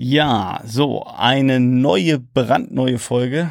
Ja, 0.00 0.62
so, 0.64 1.02
eine 1.02 1.58
neue, 1.58 2.20
brandneue 2.20 3.00
Folge 3.00 3.50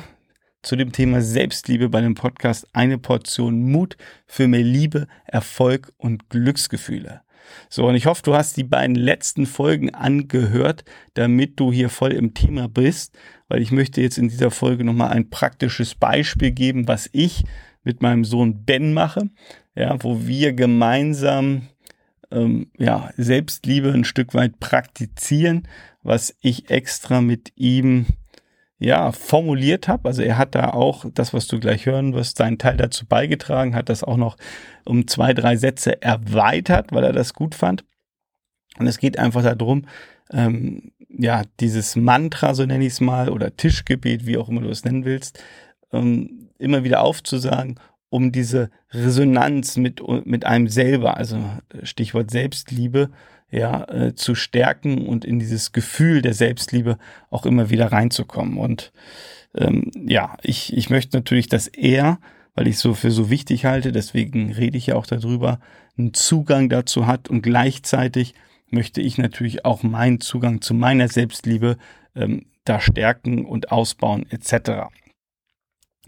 zu 0.61 0.77
dem 0.77 0.93
Thema 0.93 1.21
Selbstliebe 1.21 1.89
bei 1.89 1.99
dem 1.99 2.15
Podcast 2.15 2.65
Eine 2.71 2.97
Portion 2.97 3.69
Mut 3.69 3.97
für 4.27 4.47
mehr 4.47 4.63
Liebe, 4.63 5.07
Erfolg 5.25 5.91
und 5.97 6.29
Glücksgefühle. 6.29 7.19
So, 7.69 7.85
und 7.85 7.95
ich 7.95 8.05
hoffe, 8.05 8.21
du 8.23 8.33
hast 8.33 8.55
die 8.55 8.63
beiden 8.63 8.95
letzten 8.95 9.45
Folgen 9.45 9.93
angehört, 9.93 10.85
damit 11.15 11.59
du 11.59 11.73
hier 11.73 11.89
voll 11.89 12.13
im 12.13 12.33
Thema 12.33 12.69
bist, 12.69 13.17
weil 13.49 13.61
ich 13.61 13.73
möchte 13.73 13.99
jetzt 13.99 14.17
in 14.17 14.29
dieser 14.29 14.49
Folge 14.49 14.85
nochmal 14.85 15.09
ein 15.09 15.29
praktisches 15.29 15.95
Beispiel 15.95 16.51
geben, 16.51 16.87
was 16.87 17.09
ich 17.11 17.43
mit 17.83 18.01
meinem 18.01 18.23
Sohn 18.23 18.63
Ben 18.63 18.93
mache, 18.93 19.29
ja, 19.75 20.01
wo 20.01 20.25
wir 20.25 20.53
gemeinsam 20.53 21.63
ähm, 22.31 22.71
ja, 22.77 23.11
Selbstliebe 23.17 23.91
ein 23.91 24.03
Stück 24.03 24.33
weit 24.33 24.59
praktizieren, 24.59 25.67
was 26.03 26.35
ich 26.41 26.69
extra 26.69 27.21
mit 27.21 27.51
ihm 27.55 28.05
ja, 28.79 29.11
formuliert 29.11 29.87
habe. 29.87 30.07
Also 30.07 30.21
er 30.21 30.37
hat 30.37 30.55
da 30.55 30.69
auch 30.69 31.05
das, 31.13 31.33
was 31.33 31.47
du 31.47 31.59
gleich 31.59 31.85
hören 31.85 32.13
wirst, 32.13 32.37
seinen 32.37 32.57
Teil 32.57 32.77
dazu 32.77 33.05
beigetragen, 33.05 33.75
hat 33.75 33.89
das 33.89 34.03
auch 34.03 34.17
noch 34.17 34.37
um 34.85 35.07
zwei, 35.07 35.33
drei 35.33 35.55
Sätze 35.55 36.01
erweitert, 36.01 36.91
weil 36.91 37.03
er 37.03 37.13
das 37.13 37.33
gut 37.33 37.55
fand. 37.55 37.83
Und 38.77 38.87
es 38.87 38.99
geht 38.99 39.17
einfach 39.17 39.41
darum, 39.43 39.85
ähm, 40.31 40.91
ja, 41.09 41.43
dieses 41.59 41.95
Mantra, 41.95 42.53
so 42.53 42.65
nenne 42.65 42.85
ich 42.85 42.93
es 42.93 43.01
mal, 43.01 43.29
oder 43.29 43.55
Tischgebet, 43.55 44.27
wie 44.27 44.37
auch 44.37 44.49
immer 44.49 44.61
du 44.61 44.69
es 44.69 44.85
nennen 44.85 45.05
willst, 45.05 45.41
ähm, 45.91 46.49
immer 46.59 46.83
wieder 46.83 47.01
aufzusagen 47.01 47.79
um 48.09 48.31
diese 48.31 48.69
Resonanz 48.91 49.77
mit, 49.77 50.01
mit 50.25 50.45
einem 50.45 50.67
selber, 50.67 51.17
also 51.17 51.39
Stichwort 51.83 52.31
Selbstliebe, 52.31 53.09
ja, 53.49 53.83
äh, 53.85 54.15
zu 54.15 54.35
stärken 54.35 55.07
und 55.07 55.23
in 55.23 55.39
dieses 55.39 55.71
Gefühl 55.71 56.21
der 56.21 56.33
Selbstliebe 56.33 56.97
auch 57.29 57.45
immer 57.45 57.69
wieder 57.69 57.91
reinzukommen. 57.91 58.57
Und 58.57 58.91
ähm, 59.55 59.91
ja, 59.95 60.37
ich, 60.41 60.75
ich 60.75 60.89
möchte 60.89 61.15
natürlich, 61.15 61.47
dass 61.47 61.67
er, 61.67 62.19
weil 62.55 62.67
ich 62.67 62.77
so 62.77 62.93
für 62.93 63.11
so 63.11 63.29
wichtig 63.29 63.65
halte, 63.65 63.91
deswegen 63.91 64.51
rede 64.51 64.77
ich 64.77 64.87
ja 64.87 64.95
auch 64.95 65.07
darüber, 65.07 65.59
einen 65.97 66.13
Zugang 66.13 66.69
dazu 66.69 67.07
hat 67.07 67.29
und 67.29 67.41
gleichzeitig 67.41 68.33
möchte 68.69 69.01
ich 69.01 69.17
natürlich 69.17 69.63
auch 69.63 69.81
meinen 69.83 70.19
Zugang 70.19 70.61
zu 70.61 70.73
meiner 70.73 71.07
Selbstliebe 71.07 71.77
ähm, 72.15 72.47
da 72.65 72.81
stärken 72.81 73.45
und 73.45 73.71
ausbauen 73.71 74.25
etc. 74.29 74.89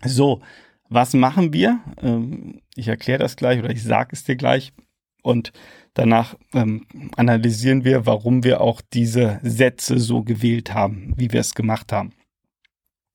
So, 0.03 0.41
was 0.89 1.13
machen 1.13 1.53
wir? 1.53 1.79
Ähm, 2.01 2.61
ich 2.75 2.87
erkläre 2.87 3.19
das 3.19 3.35
gleich 3.35 3.59
oder 3.59 3.69
ich 3.69 3.83
sage 3.83 4.09
es 4.13 4.23
dir 4.23 4.35
gleich. 4.35 4.73
Und 5.21 5.51
danach 5.93 6.35
ähm, 6.53 6.85
analysieren 7.15 7.83
wir, 7.83 8.05
warum 8.05 8.43
wir 8.43 8.61
auch 8.61 8.81
diese 8.81 9.39
Sätze 9.43 9.99
so 9.99 10.23
gewählt 10.23 10.73
haben, 10.73 11.13
wie 11.17 11.31
wir 11.31 11.39
es 11.39 11.55
gemacht 11.55 11.91
haben. 11.91 12.13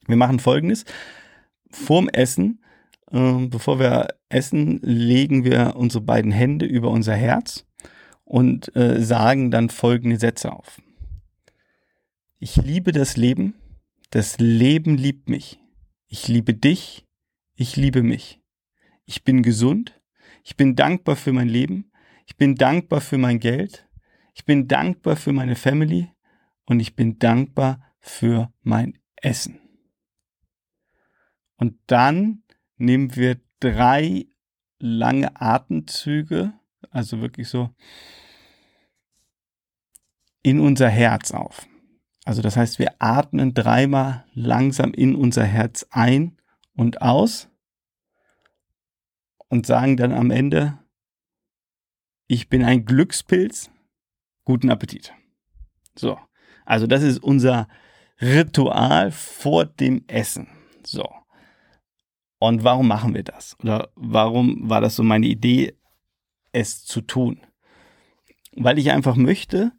Wir 0.07 0.17
machen 0.17 0.39
folgendes. 0.39 0.85
Vorm 1.71 2.09
Essen, 2.09 2.61
äh, 3.11 3.47
bevor 3.47 3.79
wir 3.79 4.09
essen, 4.29 4.81
legen 4.83 5.45
wir 5.45 5.75
unsere 5.77 6.05
beiden 6.05 6.31
Hände 6.31 6.67
über 6.67 6.91
unser 6.91 7.15
Herz 7.17 7.67
und 8.25 8.75
äh, 8.77 9.03
sagen 9.03 9.51
dann 9.51 9.71
folgende 9.71 10.19
Sätze 10.19 10.53
auf. 10.53 10.81
Ich 12.39 12.57
liebe 12.57 12.93
das 12.93 13.17
Leben, 13.17 13.55
das 14.11 14.39
Leben 14.39 14.97
liebt 14.97 15.29
mich. 15.29 15.59
Ich 16.09 16.29
liebe 16.29 16.55
dich, 16.55 17.05
ich 17.55 17.77
liebe 17.77 18.03
mich. 18.03 18.43
Ich 19.05 19.25
bin 19.25 19.43
gesund. 19.43 20.01
Ich 20.43 20.57
bin 20.57 20.77
dankbar 20.77 21.17
für 21.17 21.33
mein 21.33 21.49
Leben. 21.49 21.91
Ich 22.27 22.37
bin 22.37 22.55
dankbar 22.55 23.01
für 23.01 23.19
mein 23.19 23.41
Geld. 23.41 23.89
Ich 24.35 24.45
bin 24.45 24.69
dankbar 24.69 25.17
für 25.17 25.33
meine 25.33 25.57
Family. 25.57 26.11
Und 26.67 26.81
ich 26.81 26.97
bin 26.97 27.19
dankbar 27.19 27.81
für 28.01 28.53
mein 28.63 28.99
Essen. 29.17 29.61
Und 31.57 31.79
dann 31.87 32.43
nehmen 32.77 33.15
wir 33.17 33.41
drei 33.61 34.27
lange 34.79 35.41
Atemzüge, 35.41 36.53
also 36.91 37.21
wirklich 37.21 37.49
so 37.49 37.71
in 40.43 40.61
unser 40.61 40.89
Herz 40.89 41.31
auf. 41.31 41.67
Also 42.25 42.43
das 42.43 42.57
heißt, 42.57 42.79
wir 42.79 42.95
atmen 42.99 43.55
dreimal 43.55 44.27
langsam 44.35 44.93
in 44.93 45.15
unser 45.15 45.45
Herz 45.45 45.87
ein 45.91 46.37
und 46.77 47.03
aus 47.03 47.49
und 49.49 49.67
sagen 49.67 49.97
dann 49.97 50.13
am 50.13 50.31
Ende, 50.31 50.79
ich 52.27 52.49
bin 52.49 52.65
ein 52.65 52.85
Glückspilz, 52.85 53.71
guten 54.45 54.71
Appetit. 54.71 55.13
So, 55.95 56.19
also 56.65 56.87
das 56.87 57.03
ist 57.03 57.23
unser 57.23 57.69
Ritual 58.21 59.11
vor 59.11 59.67
dem 59.67 60.05
Essen. 60.07 60.49
So. 60.85 61.09
Und 62.39 62.65
warum 62.65 62.89
machen 62.89 63.15
wir 63.15 63.23
das? 63.23 63.57
Oder 63.61 63.91
warum 63.95 64.69
war 64.69 64.81
das 64.81 64.97
so 64.97 65.03
meine 65.03 65.27
Idee, 65.27 65.79
es 66.53 66.85
zu 66.85 67.01
tun? 67.01 67.41
Weil 68.57 68.79
ich 68.79 68.91
einfach 68.91 69.17
möchte 69.17 69.73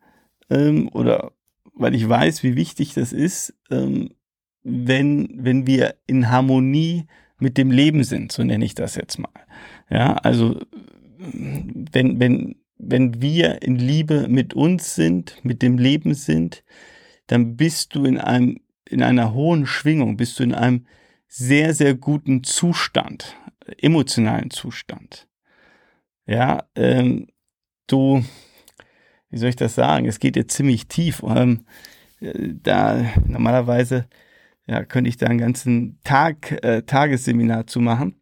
ähm, 0.50 0.90
oder 0.90 1.32
weil 1.74 1.94
ich 1.94 2.08
weiß, 2.08 2.44
wie 2.44 2.56
wichtig 2.56 2.94
das 2.94 3.14
ist, 3.14 3.54
ähm, 3.70 4.16
wenn, 4.66 5.30
wenn 5.38 5.68
wir 5.68 5.96
in 6.08 6.30
Harmonie 6.30 7.06
mit 7.38 7.58
dem 7.58 7.70
Leben 7.70 8.04
sind, 8.04 8.32
so 8.32 8.44
nenne 8.44 8.66
ich 8.66 8.74
das 8.74 8.96
jetzt 8.96 9.20
mal. 9.20 9.30
Ja, 9.90 10.14
also 10.16 10.60
wenn, 11.18 12.20
wenn, 12.20 12.56
wenn 12.78 13.22
wir 13.22 13.62
in 13.62 13.76
Liebe 13.76 14.28
mit 14.28 14.56
uns 14.56 14.96
sind, 14.96 15.38
mit 15.44 15.62
dem 15.62 15.78
Leben 15.78 16.16
sind, 16.16 16.64
dann 17.28 17.56
bist 17.56 17.94
du 17.94 18.06
in 18.06 18.18
einem, 18.18 18.60
in 18.90 19.04
einer 19.04 19.34
hohen 19.34 19.68
Schwingung, 19.68 20.18
bist 20.18 20.40
du 20.40 20.44
in 20.44 20.56
einem 20.56 20.88
sehr, 21.28 21.76
sehr 21.76 21.94
guten 21.94 22.44
Zustand, 22.44 23.36
emotionalen 23.78 24.50
Zustand. 24.50 25.28
Ja, 26.26 26.64
ähm, 26.76 27.28
du, 27.86 28.26
wie 29.30 29.38
soll 29.38 29.50
ich 29.50 29.56
das 29.56 29.76
sagen? 29.76 30.08
Es 30.08 30.20
geht 30.20 30.36
jetzt 30.36 30.56
ziemlich 30.56 30.88
tief. 30.88 31.22
Ähm, 31.24 31.66
da 32.20 33.06
normalerweise 33.28 34.08
ja, 34.68 34.84
könnte 34.84 35.10
ich 35.10 35.18
da 35.18 35.28
einen 35.28 35.40
ganzen 35.40 36.00
Tag, 36.04 36.64
äh, 36.64 36.82
Tagesseminar 36.84 37.68
zu 37.68 37.80
machen. 37.80 38.22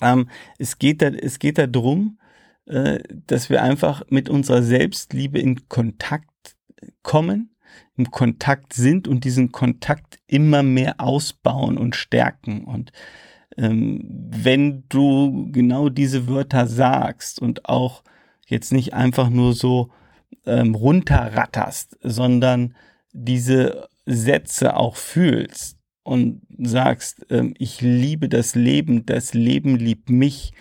Ähm, 0.00 0.28
es 0.58 0.78
geht 0.78 1.02
da, 1.02 1.08
es 1.08 1.38
geht 1.38 1.58
da 1.58 1.66
drum, 1.66 2.18
äh, 2.66 3.00
dass 3.26 3.50
wir 3.50 3.62
einfach 3.62 4.02
mit 4.08 4.28
unserer 4.28 4.62
Selbstliebe 4.62 5.38
in 5.38 5.68
Kontakt 5.68 6.56
kommen, 7.02 7.54
im 7.96 8.10
Kontakt 8.10 8.72
sind 8.72 9.06
und 9.06 9.24
diesen 9.24 9.52
Kontakt 9.52 10.18
immer 10.26 10.62
mehr 10.62 11.00
ausbauen 11.00 11.78
und 11.78 11.94
stärken. 11.94 12.64
Und 12.64 12.92
ähm, 13.56 14.00
wenn 14.30 14.84
du 14.88 15.50
genau 15.52 15.88
diese 15.88 16.28
Wörter 16.28 16.66
sagst 16.66 17.40
und 17.40 17.68
auch 17.68 18.02
jetzt 18.46 18.72
nicht 18.72 18.94
einfach 18.94 19.30
nur 19.30 19.52
so 19.52 19.90
ähm, 20.46 20.74
runterratterst, 20.74 21.98
sondern 22.02 22.74
diese 23.12 23.88
Sätze 24.06 24.76
auch 24.76 24.96
fühlst 24.96 25.78
und 26.02 26.42
sagst, 26.58 27.26
ähm, 27.30 27.54
ich 27.58 27.80
liebe 27.80 28.28
das 28.28 28.54
Leben, 28.54 29.06
das 29.06 29.34
Leben 29.34 29.76
liebt 29.76 30.10
mich, 30.10 30.52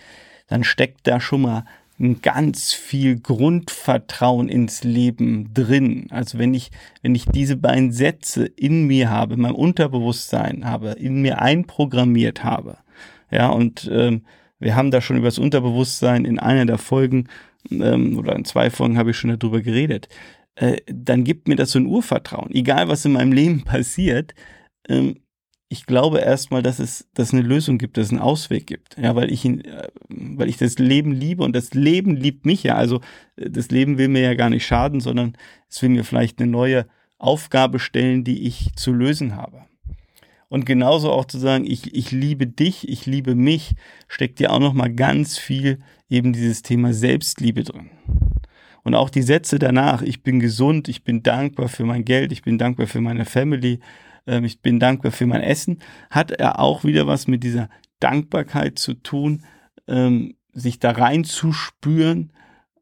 dann 0.47 0.63
steckt 0.63 1.07
da 1.07 1.19
schon 1.19 1.41
mal 1.41 1.65
ein 1.99 2.21
ganz 2.21 2.73
viel 2.73 3.19
Grundvertrauen 3.19 4.47
ins 4.47 4.83
Leben 4.83 5.53
drin. 5.53 6.07
Also 6.11 6.39
wenn 6.39 6.53
ich, 6.53 6.71
wenn 7.01 7.13
ich 7.13 7.25
diese 7.25 7.57
beiden 7.57 7.91
Sätze 7.91 8.45
in 8.45 8.87
mir 8.87 9.09
habe, 9.09 9.33
in 9.33 9.41
meinem 9.41 9.55
Unterbewusstsein 9.55 10.65
habe, 10.65 10.91
in 10.91 11.21
mir 11.21 11.41
einprogrammiert 11.41 12.43
habe, 12.43 12.77
ja, 13.31 13.49
und 13.49 13.89
ähm, 13.91 14.23
wir 14.59 14.75
haben 14.75 14.91
da 14.91 15.01
schon 15.01 15.17
über 15.17 15.27
das 15.27 15.39
Unterbewusstsein 15.39 16.25
in 16.25 16.39
einer 16.39 16.65
der 16.65 16.77
Folgen 16.77 17.27
ähm, 17.69 18.17
oder 18.17 18.35
in 18.35 18.45
zwei 18.45 18.69
Folgen 18.69 18.97
habe 18.97 19.11
ich 19.11 19.17
schon 19.17 19.37
darüber 19.37 19.61
geredet. 19.61 20.09
Äh, 20.55 20.77
dann 20.87 21.23
gibt 21.23 21.47
mir 21.47 21.55
das 21.55 21.71
so 21.71 21.79
ein 21.79 21.85
Urvertrauen. 21.85 22.51
Egal, 22.51 22.87
was 22.87 23.05
in 23.05 23.13
meinem 23.13 23.31
Leben 23.31 23.63
passiert, 23.65 24.33
ähm, 24.87 25.21
ich 25.71 25.85
glaube 25.85 26.19
erstmal, 26.19 26.63
dass 26.63 26.79
es, 26.79 27.07
dass 27.13 27.31
eine 27.31 27.43
Lösung 27.43 27.77
gibt, 27.77 27.97
dass 27.97 28.07
es 28.07 28.11
einen 28.11 28.21
Ausweg 28.21 28.65
gibt. 28.65 28.97
Ja, 28.97 29.15
weil 29.15 29.31
ich 29.31 29.45
ihn, 29.45 29.61
äh, 29.61 29.87
weil 30.09 30.49
ich 30.49 30.57
das 30.57 30.79
Leben 30.79 31.11
liebe 31.11 31.43
und 31.43 31.55
das 31.55 31.73
Leben 31.75 32.15
liebt 32.15 32.45
mich 32.45 32.63
ja. 32.63 32.75
Also 32.75 33.01
äh, 33.35 33.49
das 33.49 33.69
Leben 33.69 33.97
will 33.97 34.07
mir 34.07 34.21
ja 34.21 34.33
gar 34.33 34.49
nicht 34.49 34.65
schaden, 34.65 34.99
sondern 34.99 35.37
es 35.69 35.81
will 35.81 35.89
mir 35.89 36.03
vielleicht 36.03 36.41
eine 36.41 36.49
neue 36.49 36.87
Aufgabe 37.19 37.79
stellen, 37.79 38.23
die 38.23 38.47
ich 38.47 38.69
zu 38.75 38.91
lösen 38.91 39.35
habe. 39.35 39.65
Und 40.47 40.65
genauso 40.65 41.11
auch 41.11 41.25
zu 41.25 41.37
sagen, 41.37 41.65
ich, 41.65 41.93
ich 41.93 42.11
liebe 42.11 42.47
dich, 42.47 42.89
ich 42.89 43.05
liebe 43.05 43.35
mich, 43.35 43.75
steckt 44.07 44.39
ja 44.39 44.49
auch 44.49 44.59
nochmal 44.59 44.91
ganz 44.91 45.37
viel 45.37 45.79
eben 46.09 46.33
dieses 46.33 46.63
Thema 46.63 46.91
Selbstliebe 46.91 47.63
drin. 47.63 47.91
Und 48.83 48.95
auch 48.95 49.09
die 49.09 49.21
Sätze 49.21 49.59
danach, 49.59 50.01
ich 50.01 50.23
bin 50.23 50.39
gesund, 50.39 50.87
ich 50.87 51.03
bin 51.03 51.23
dankbar 51.23 51.67
für 51.67 51.85
mein 51.85 52.05
Geld, 52.05 52.31
ich 52.31 52.41
bin 52.41 52.57
dankbar 52.57 52.87
für 52.87 53.01
meine 53.01 53.25
Family, 53.25 53.79
ähm, 54.27 54.45
ich 54.45 54.61
bin 54.61 54.79
dankbar 54.79 55.11
für 55.11 55.25
mein 55.25 55.41
Essen, 55.41 55.79
hat 56.09 56.31
er 56.31 56.59
auch 56.59 56.83
wieder 56.83 57.07
was 57.07 57.27
mit 57.27 57.43
dieser 57.43 57.69
Dankbarkeit 57.99 58.79
zu 58.79 58.93
tun, 58.93 59.43
ähm, 59.87 60.35
sich 60.53 60.79
da 60.79 60.91
reinzuspüren, 60.91 62.31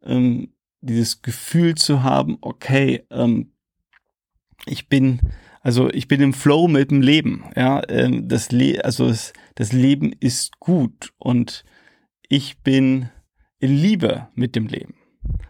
ähm, 0.03 0.49
dieses 0.81 1.21
Gefühl 1.21 1.75
zu 1.75 2.03
haben, 2.03 2.37
okay, 2.41 3.03
ähm, 3.09 3.51
ich 4.65 4.89
bin, 4.89 5.19
also 5.61 5.89
ich 5.89 6.07
bin 6.07 6.21
im 6.21 6.33
Flow 6.33 6.67
mit 6.67 6.91
dem 6.91 7.01
Leben. 7.01 7.45
Ja, 7.55 7.81
ähm, 7.89 8.27
das 8.27 8.51
Le 8.51 8.83
also 8.83 9.07
das, 9.07 9.33
das 9.55 9.71
Leben 9.73 10.13
ist 10.19 10.59
gut 10.59 11.13
und 11.17 11.63
ich 12.29 12.59
bin 12.59 13.09
in 13.59 13.75
Liebe 13.75 14.27
mit 14.35 14.55
dem 14.55 14.67
Leben. 14.67 14.95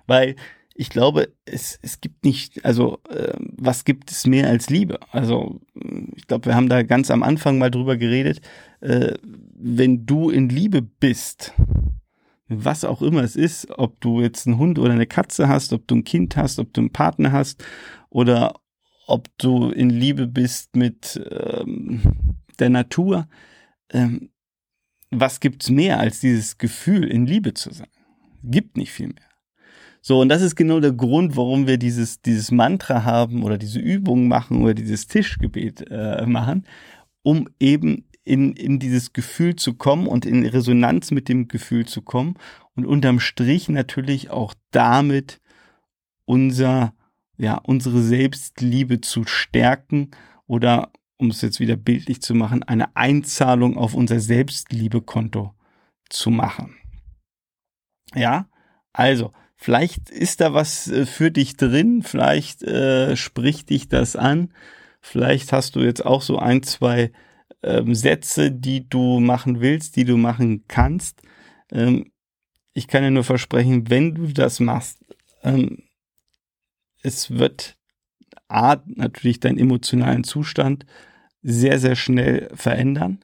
Weil 0.05 0.35
ich 0.79 0.89
glaube, 0.89 1.33
es, 1.45 1.79
es 1.81 2.01
gibt 2.01 2.23
nicht, 2.23 2.63
also 2.63 2.99
äh, 3.09 3.33
was 3.39 3.83
gibt 3.83 4.11
es 4.11 4.27
mehr 4.27 4.47
als 4.47 4.69
Liebe? 4.69 4.99
Also 5.11 5.59
ich 6.15 6.27
glaube, 6.27 6.45
wir 6.45 6.55
haben 6.55 6.69
da 6.69 6.83
ganz 6.83 7.09
am 7.09 7.23
Anfang 7.23 7.57
mal 7.57 7.71
drüber 7.71 7.97
geredet. 7.97 8.41
Äh, 8.81 9.15
wenn 9.23 10.05
du 10.05 10.29
in 10.29 10.49
Liebe 10.49 10.83
bist, 10.83 11.53
was 12.47 12.85
auch 12.85 13.01
immer 13.01 13.23
es 13.23 13.35
ist, 13.35 13.69
ob 13.77 13.99
du 14.01 14.21
jetzt 14.21 14.45
einen 14.45 14.59
Hund 14.59 14.77
oder 14.77 14.93
eine 14.93 15.07
Katze 15.07 15.47
hast, 15.47 15.73
ob 15.73 15.87
du 15.87 15.95
ein 15.95 16.03
Kind 16.03 16.37
hast, 16.37 16.59
ob 16.59 16.71
du 16.73 16.81
einen 16.81 16.93
Partner 16.93 17.31
hast 17.31 17.63
oder 18.09 18.53
ob 19.07 19.29
du 19.37 19.71
in 19.71 19.89
Liebe 19.89 20.27
bist 20.27 20.75
mit 20.75 21.19
ähm, 21.31 22.01
der 22.59 22.69
Natur, 22.69 23.27
ähm, 23.89 24.29
was 25.09 25.39
gibt's 25.39 25.69
mehr 25.69 25.99
als 25.99 26.19
dieses 26.19 26.57
Gefühl, 26.57 27.05
in 27.05 27.25
Liebe 27.25 27.53
zu 27.53 27.73
sein? 27.73 27.87
Gibt 28.43 28.77
nicht 28.77 28.91
viel 28.91 29.07
mehr. 29.07 29.26
So, 30.07 30.21
und 30.21 30.29
das 30.29 30.41
ist 30.41 30.55
genau 30.55 30.79
der 30.79 30.93
Grund, 30.93 31.35
warum 31.35 31.67
wir 31.67 31.77
dieses, 31.77 32.21
dieses 32.21 32.49
Mantra 32.49 33.03
haben 33.03 33.43
oder 33.43 33.57
diese 33.57 33.79
Übung 33.79 34.29
machen 34.29 34.63
oder 34.63 34.73
dieses 34.73 35.07
Tischgebet 35.07 35.85
äh, 35.91 36.25
machen, 36.25 36.65
um 37.23 37.49
eben 37.59 38.05
in, 38.23 38.53
in 38.53 38.79
dieses 38.79 39.11
Gefühl 39.11 39.57
zu 39.57 39.73
kommen 39.73 40.07
und 40.07 40.25
in 40.25 40.45
Resonanz 40.45 41.11
mit 41.11 41.27
dem 41.27 41.49
Gefühl 41.49 41.87
zu 41.87 42.01
kommen 42.01 42.35
und 42.73 42.85
unterm 42.85 43.19
Strich 43.19 43.67
natürlich 43.67 44.29
auch 44.29 44.53
damit 44.71 45.41
unser, 46.23 46.93
ja, 47.37 47.55
unsere 47.55 48.01
Selbstliebe 48.01 49.01
zu 49.01 49.25
stärken 49.25 50.11
oder, 50.45 50.93
um 51.17 51.31
es 51.31 51.41
jetzt 51.41 51.59
wieder 51.59 51.75
bildlich 51.75 52.21
zu 52.21 52.33
machen, 52.33 52.63
eine 52.63 52.95
Einzahlung 52.95 53.75
auf 53.75 53.93
unser 53.93 54.21
Selbstliebekonto 54.21 55.53
zu 56.07 56.29
machen. 56.29 56.77
Ja, 58.15 58.47
also, 58.93 59.33
vielleicht 59.57 60.09
ist 60.09 60.39
da 60.39 60.53
was 60.53 60.87
äh, 60.87 61.05
für 61.05 61.31
dich 61.31 61.57
drin, 61.57 62.03
vielleicht 62.03 62.63
äh, 62.63 63.17
spricht 63.17 63.69
dich 63.69 63.89
das 63.89 64.15
an, 64.15 64.53
vielleicht 65.01 65.51
hast 65.51 65.75
du 65.75 65.81
jetzt 65.81 66.05
auch 66.05 66.21
so 66.21 66.39
ein, 66.39 66.63
zwei 66.63 67.11
ähm, 67.63 67.95
Sätze, 67.95 68.51
die 68.51 68.87
du 68.87 69.19
machen 69.19 69.59
willst, 69.59 69.95
die 69.95 70.05
du 70.05 70.15
machen 70.15 70.63
kannst. 70.67 71.21
Ähm, 71.71 72.11
ich 72.73 72.87
kann 72.87 73.03
dir 73.03 73.11
nur 73.11 73.23
versprechen, 73.23 73.89
wenn 73.89 74.13
du 74.13 74.27
das 74.27 74.59
machst, 74.59 74.99
ähm, 75.43 75.83
es 77.01 77.31
wird 77.31 77.75
A, 78.47 78.77
natürlich 78.85 79.39
deinen 79.39 79.59
emotionalen 79.59 80.23
Zustand 80.23 80.85
sehr, 81.41 81.79
sehr 81.79 81.95
schnell 81.95 82.49
verändern. 82.53 83.19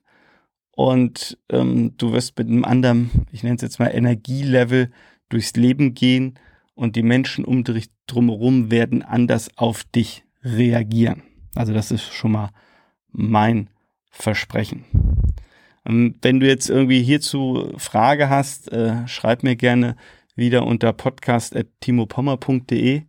Und 0.75 1.37
ähm, 1.49 1.95
du 1.97 2.13
wirst 2.13 2.37
mit 2.37 2.47
einem 2.47 2.65
anderen, 2.65 3.27
ich 3.31 3.43
nenne 3.43 3.55
es 3.55 3.61
jetzt 3.61 3.79
mal 3.79 3.87
Energielevel, 3.87 4.91
durchs 5.29 5.53
Leben 5.53 5.93
gehen 5.93 6.39
und 6.75 6.95
die 6.95 7.03
Menschen 7.03 7.45
um 7.45 7.63
dich 7.63 7.89
drumherum 8.07 8.71
werden 8.71 9.03
anders 9.03 9.55
auf 9.57 9.83
dich 9.83 10.23
reagieren. 10.43 11.21
Also 11.55 11.73
das 11.73 11.91
ist 11.91 12.13
schon 12.13 12.31
mal 12.31 12.49
mein 13.11 13.69
Versprechen. 14.09 14.85
Ähm, 15.85 16.15
wenn 16.21 16.39
du 16.39 16.47
jetzt 16.47 16.69
irgendwie 16.69 17.03
hierzu 17.03 17.73
Frage 17.77 18.29
hast, 18.29 18.71
äh, 18.71 19.05
schreib 19.07 19.43
mir 19.43 19.55
gerne 19.55 19.95
wieder 20.35 20.65
unter 20.65 20.93
podcast.timopommer.de. 20.93 23.03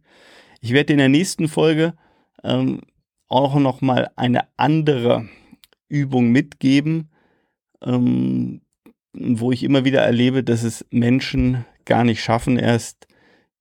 Ich 0.60 0.72
werde 0.72 0.92
in 0.92 0.98
der 0.98 1.08
nächsten 1.08 1.48
Folge 1.48 1.94
ähm, 2.42 2.82
auch 3.28 3.54
noch 3.56 3.80
mal 3.80 4.10
eine 4.16 4.42
andere 4.56 5.26
Übung 5.88 6.30
mitgeben, 6.30 7.08
ähm, 7.82 8.60
wo 9.12 9.52
ich 9.52 9.62
immer 9.62 9.84
wieder 9.84 10.02
erlebe, 10.02 10.42
dass 10.42 10.64
es 10.64 10.84
Menschen 10.90 11.64
gar 11.84 12.04
nicht 12.04 12.22
schaffen, 12.22 12.58
erst 12.58 13.06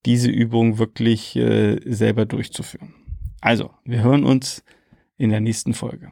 diese 0.06 0.30
Übung 0.30 0.78
wirklich 0.78 1.36
äh, 1.36 1.80
selber 1.86 2.26
durchzuführen. 2.26 2.94
Also, 3.42 3.72
wir 3.84 4.04
hören 4.04 4.24
uns 4.26 4.64
in 5.18 5.30
der 5.30 5.42
nächsten 5.42 5.74
Folge. 5.74 6.12